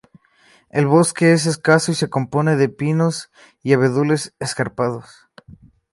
[0.71, 3.29] El bosque es escaso y se compone de pinos
[3.61, 5.29] y abedules escarpados.